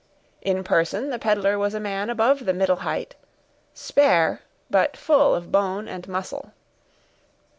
In 0.41 0.63
person, 0.63 1.11
the 1.11 1.19
peddler 1.19 1.59
was 1.59 1.75
a 1.75 1.79
man 1.79 2.09
above 2.09 2.45
the 2.45 2.55
middle 2.55 2.77
height, 2.77 3.13
spare, 3.75 4.41
but 4.67 4.97
full 4.97 5.35
of 5.35 5.51
bone 5.51 5.87
and 5.87 6.07
muscle. 6.07 6.53